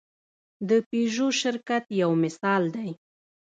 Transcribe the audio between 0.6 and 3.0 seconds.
د پيژو شرکت یو مثال دی.